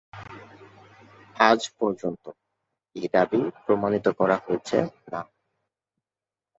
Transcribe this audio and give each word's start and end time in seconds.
আজ 1.41 1.61
পর্যন্ত, 1.79 2.25
এই 2.95 3.07
দাবি 3.13 3.41
প্রমাণিত 3.65 4.05
করা 4.19 4.37
হয়েছে 4.37 4.77
না। 5.11 5.21